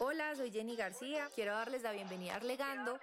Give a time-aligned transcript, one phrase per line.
[0.00, 1.28] Hola, soy Jenny García.
[1.34, 3.00] Quiero darles la bienvenida a Arlegando.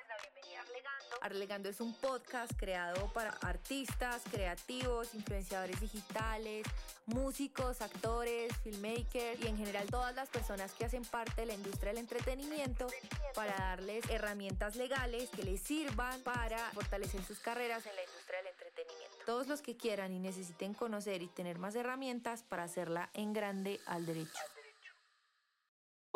[1.22, 6.66] Arlegando es un podcast creado para artistas, creativos, influenciadores digitales,
[7.06, 11.92] músicos, actores, filmmakers y en general todas las personas que hacen parte de la industria
[11.92, 12.88] del entretenimiento
[13.34, 18.48] para darles herramientas legales que les sirvan para fortalecer sus carreras en la industria del
[18.48, 19.18] entretenimiento.
[19.26, 23.82] Todos los que quieran y necesiten conocer y tener más herramientas para hacerla en grande
[23.86, 24.55] al derecho.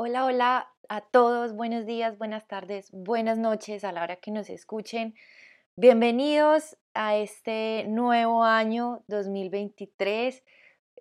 [0.02, 4.50] Hola, hola a todos, buenos días, buenas tardes, buenas noches a la hora que nos
[4.50, 5.14] escuchen.
[5.76, 10.42] Bienvenidos a este nuevo año 2023,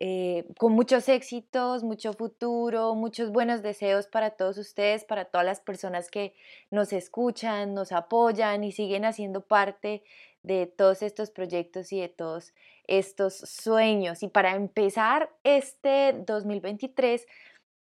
[0.01, 5.61] eh, con muchos éxitos, mucho futuro, muchos buenos deseos para todos ustedes, para todas las
[5.61, 6.35] personas que
[6.73, 10.03] nos escuchan, nos apoyan y siguen haciendo parte
[10.43, 12.53] de todos estos proyectos y de todos
[12.89, 14.25] estos sueños.
[14.25, 17.27] Y para empezar este 2023,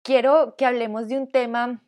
[0.08, 1.82] quiero que hablemos de un tema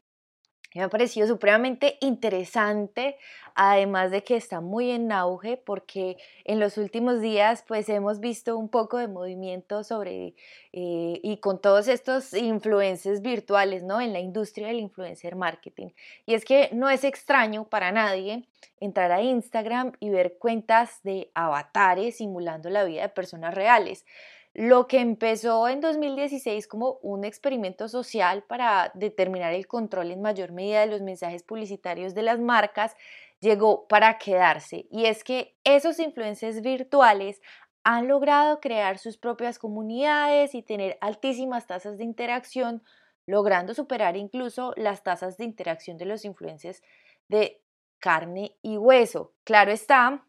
[0.70, 3.16] que me ha parecido supremamente interesante,
[3.54, 8.58] además de que está muy en auge, porque en los últimos días pues hemos visto
[8.58, 10.34] un poco de movimiento sobre
[10.74, 14.02] eh, y con todos estos influencers virtuales, ¿no?
[14.02, 15.88] En la industria del influencer marketing.
[16.26, 18.44] Y es que no es extraño para nadie
[18.80, 24.04] entrar a Instagram y ver cuentas de avatares simulando la vida de personas reales.
[24.52, 30.50] Lo que empezó en 2016 como un experimento social para determinar el control en mayor
[30.50, 32.96] medida de los mensajes publicitarios de las marcas,
[33.38, 34.86] llegó para quedarse.
[34.90, 37.40] Y es que esos influencers virtuales
[37.84, 42.82] han logrado crear sus propias comunidades y tener altísimas tasas de interacción,
[43.26, 46.82] logrando superar incluso las tasas de interacción de los influencers
[47.28, 47.62] de
[48.00, 49.32] carne y hueso.
[49.44, 50.26] Claro está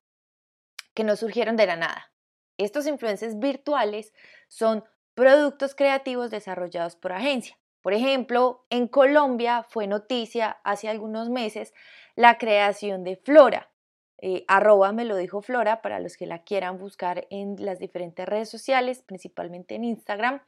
[0.94, 2.10] que no surgieron de la nada.
[2.63, 4.13] Estos influencers virtuales
[4.47, 4.83] son
[5.15, 7.57] productos creativos desarrollados por agencia.
[7.81, 11.73] Por ejemplo, en Colombia fue noticia hace algunos meses
[12.15, 13.71] la creación de Flora.
[14.19, 18.27] Eh, arroba me lo dijo Flora para los que la quieran buscar en las diferentes
[18.27, 20.41] redes sociales, principalmente en Instagram.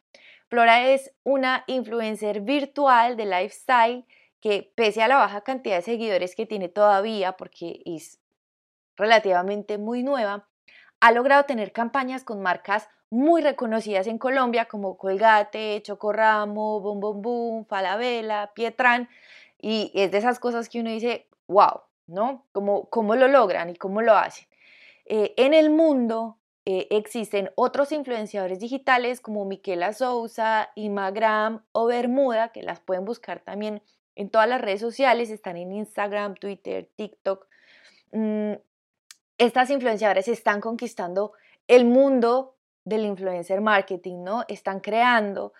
[0.48, 4.06] Flora es una influencer virtual de lifestyle
[4.40, 8.20] que pese a la baja cantidad de seguidores que tiene todavía, porque es
[8.96, 10.48] relativamente muy nueva,
[11.04, 17.22] ha logrado tener campañas con marcas muy reconocidas en Colombia como Colgate, Chocorramo, Bom Bom
[17.22, 19.10] Boom, Falabella, Pietran,
[19.60, 22.46] y es de esas cosas que uno dice, wow, ¿no?
[22.54, 24.48] ¿Cómo, cómo lo logran y cómo lo hacen?
[25.04, 32.54] Eh, en el mundo eh, existen otros influenciadores digitales como Miquela Sousa, Imagram o Bermuda,
[32.54, 33.84] que las pueden buscar también
[34.16, 37.46] en todas las redes sociales, están en Instagram, Twitter, TikTok.
[39.44, 41.34] Estas influenciadoras están conquistando
[41.68, 42.56] el mundo
[42.86, 44.46] del influencer marketing, ¿no?
[44.48, 45.52] Están creando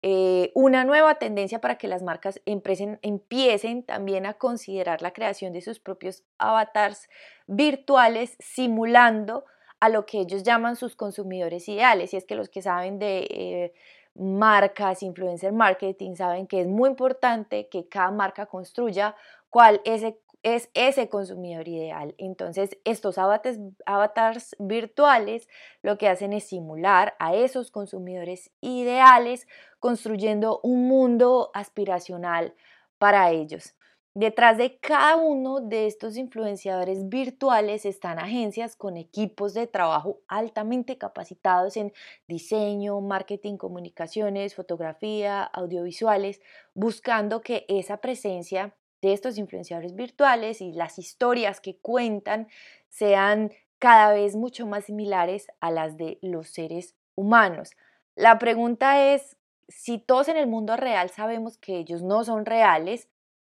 [0.00, 5.60] eh, una nueva tendencia para que las marcas empiecen también a considerar la creación de
[5.60, 7.08] sus propios avatars
[7.48, 9.44] virtuales simulando
[9.80, 12.14] a lo que ellos llaman sus consumidores ideales.
[12.14, 13.74] Y es que los que saben de eh,
[14.14, 19.16] marcas, influencer marketing, saben que es muy importante que cada marca construya
[19.50, 20.04] cuál es
[20.42, 22.14] es ese consumidor ideal.
[22.18, 25.48] Entonces, estos avatars, virtuales
[25.82, 29.46] lo que hacen es simular a esos consumidores ideales,
[29.78, 32.54] construyendo un mundo aspiracional
[32.98, 33.74] para ellos.
[34.14, 40.98] Detrás de cada uno de estos influenciadores virtuales están agencias con equipos de trabajo altamente
[40.98, 41.94] capacitados en
[42.28, 46.42] diseño, marketing, comunicaciones, fotografía, audiovisuales,
[46.74, 52.48] buscando que esa presencia de estos influenciadores virtuales y las historias que cuentan
[52.88, 57.72] sean cada vez mucho más similares a las de los seres humanos.
[58.14, 59.36] La pregunta es,
[59.68, 63.08] si todos en el mundo real sabemos que ellos no son reales,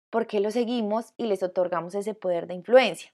[0.09, 3.13] ¿por qué los seguimos y les otorgamos ese poder de influencia?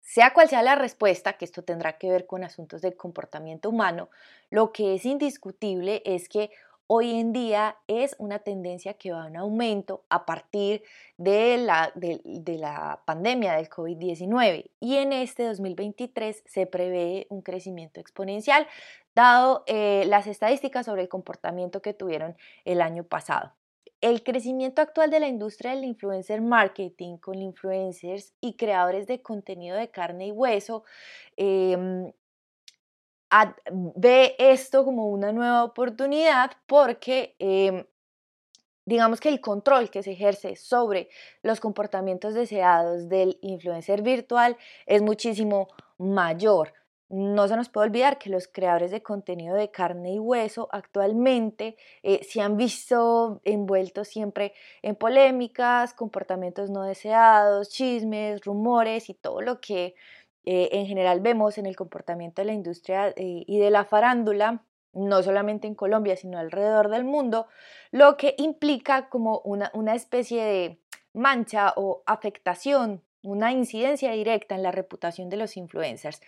[0.00, 4.08] Sea cual sea la respuesta, que esto tendrá que ver con asuntos de comportamiento humano,
[4.50, 6.50] lo que es indiscutible es que
[6.88, 10.82] hoy en día es una tendencia que va en aumento a partir
[11.18, 12.20] de la, de,
[12.58, 18.66] la pandemia del COVID-19 y en este 2023 se prevé un crecimiento exponencial
[19.14, 23.52] dado eh, las estadísticas sobre el comportamiento que tuvieron el año pasado.
[24.00, 29.76] El crecimiento actual de la industria del influencer marketing con influencers y creadores de contenido
[29.76, 30.84] de carne y hueso
[31.36, 32.12] em,
[33.72, 37.84] ve esto como una nueva oportunidad porque em,
[38.86, 41.08] digamos que el control que se ejerce sobre
[41.42, 46.72] los comportamientos deseados del influencer virtual es muchísimo mayor.
[47.10, 51.76] no se nos puede olvidar que los creadores de contenido de carne y hueso actualmente
[52.02, 54.52] eh, se han visto envueltos siempre
[54.82, 59.94] en polémicas, comportamientos no deseados, chismes, rumores y todo lo que
[60.44, 64.62] eh, en general vemos en el comportamiento de la industria eh, y de la farándula,
[64.92, 67.46] no solamente en Colombia, sino alrededor del mundo,
[67.90, 70.78] lo que implica como una, una especie de
[71.12, 76.20] mancha o afectación una incidencia directa en la reputación de los influencers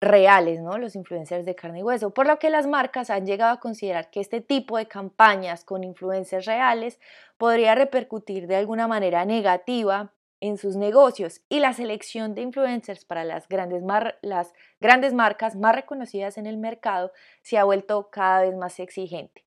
[0.00, 0.78] reales, ¿no?
[0.78, 4.10] Los influencers de carne y hueso, por lo que las marcas han llegado a considerar
[4.10, 6.98] que este tipo de campañas con influencers reales
[7.36, 13.24] podría repercutir de alguna manera negativa en sus negocios y la selección de influencers para
[13.24, 13.82] las grandes,
[14.22, 19.44] las grandes marcas más reconocidas en el mercado se ha vuelto cada vez más exigente.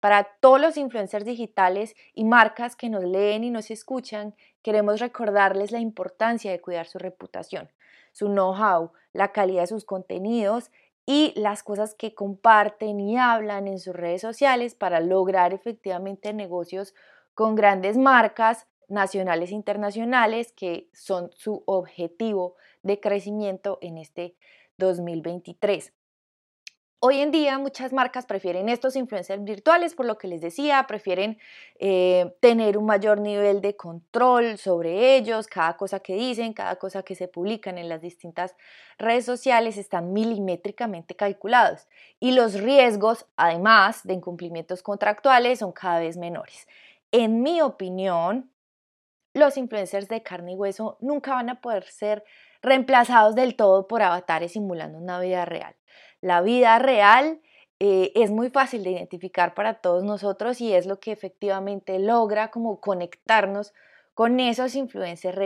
[0.00, 5.72] Para todos los influencers digitales y marcas que nos leen y nos escuchan, queremos recordarles
[5.72, 7.70] la importancia de cuidar su reputación
[8.16, 10.70] su know-how, la calidad de sus contenidos
[11.04, 16.94] y las cosas que comparten y hablan en sus redes sociales para lograr efectivamente negocios
[17.34, 24.36] con grandes marcas nacionales e internacionales que son su objetivo de crecimiento en este
[24.78, 25.92] 2023.
[26.98, 31.38] Hoy en día muchas marcas prefieren estos influencers virtuales, por lo que les decía, prefieren
[31.78, 37.02] eh, tener un mayor nivel de control sobre ellos, cada cosa que dicen, cada cosa
[37.02, 38.56] que se publican en las distintas
[38.98, 41.86] redes sociales están milimétricamente calculados
[42.18, 46.66] y los riesgos, además de incumplimientos contractuales, son cada vez menores.
[47.12, 48.50] En mi opinión,
[49.36, 52.24] los influencers de carne y hueso nunca van a poder ser
[52.62, 55.76] reemplazados del todo por avatares simulando una vida real.
[56.20, 57.40] La vida real
[57.78, 62.50] eh, es muy fácil de identificar para todos nosotros y es lo que efectivamente logra
[62.50, 63.74] como conectarnos
[64.14, 65.36] con esos influencers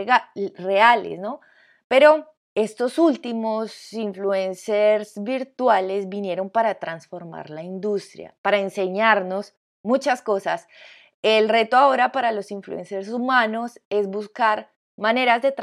[0.55, 1.41] reales, ¿no?
[1.89, 10.67] Pero estos últimos influencers virtuales vinieron para transformar la industria, para enseñarnos muchas cosas.
[11.21, 15.53] El reto ahora para los influencers humanos es buscar maneras de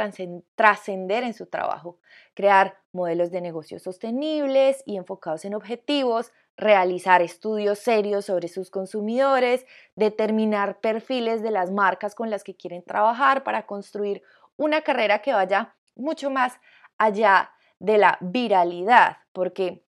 [0.54, 1.98] trascender en su trabajo,
[2.34, 9.66] crear modelos de negocios sostenibles y enfocados en objetivos, realizar estudios serios sobre sus consumidores,
[9.94, 14.22] determinar perfiles de las marcas con las que quieren trabajar para construir
[14.56, 16.54] una carrera que vaya mucho más
[16.98, 19.84] allá de la viralidad, porque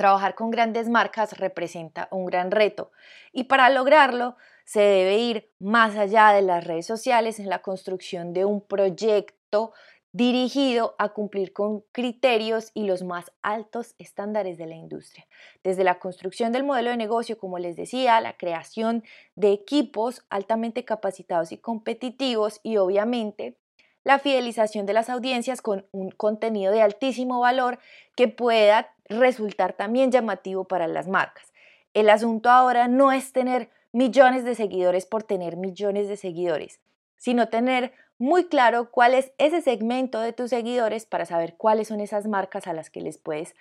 [0.00, 2.90] trabajar con grandes marcas representa un gran reto
[3.34, 8.32] y para lograrlo se debe ir más allá de las redes sociales en la construcción
[8.32, 9.74] de un proyecto
[10.12, 15.26] dirigido a cumplir con criterios y los más altos estándares de la industria.
[15.62, 19.04] Desde la construcción del modelo de negocio, como les decía, la creación
[19.34, 23.58] de equipos altamente capacitados y competitivos y obviamente
[24.04, 27.78] la fidelización de las audiencias con un contenido de altísimo valor
[28.16, 31.52] que pueda resultar también llamativo para las marcas.
[31.92, 36.80] El asunto ahora no es tener millones de seguidores por tener millones de seguidores,
[37.16, 42.00] sino tener muy claro cuál es ese segmento de tus seguidores para saber cuáles son
[42.00, 43.56] esas marcas a las que les puedes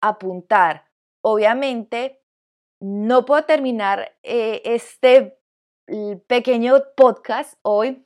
[0.00, 0.86] apuntar.
[1.20, 2.20] Obviamente,
[2.80, 5.38] no puedo terminar eh, este
[6.26, 8.04] pequeño podcast hoy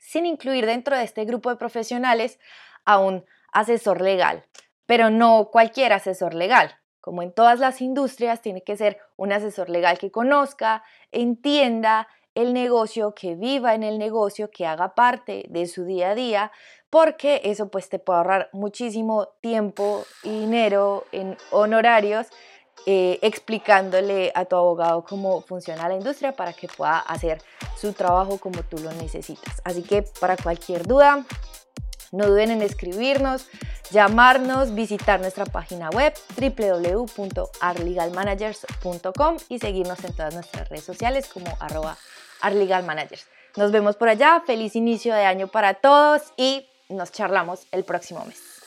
[0.00, 2.40] sin incluir dentro de este grupo de profesionales
[2.84, 4.44] a un asesor legal,
[4.86, 6.76] pero no cualquier asesor legal.
[7.00, 10.82] Como en todas las industrias, tiene que ser un asesor legal que conozca,
[11.12, 16.14] entienda el negocio, que viva en el negocio, que haga parte de su día a
[16.14, 16.52] día,
[16.90, 22.26] porque eso pues te puede ahorrar muchísimo tiempo y dinero en honorarios
[22.86, 27.40] eh, explicándole a tu abogado cómo funciona la industria para que pueda hacer
[27.76, 29.60] su trabajo como tú lo necesitas.
[29.64, 31.24] Así que para cualquier duda,
[32.12, 33.46] no duden en escribirnos,
[33.90, 41.96] llamarnos, visitar nuestra página web www.arlegalmanagers.com y seguirnos en todas nuestras redes sociales como arroba
[42.40, 43.26] arlegalmanagers.
[43.56, 48.24] Nos vemos por allá, feliz inicio de año para todos y nos charlamos el próximo
[48.24, 48.59] mes.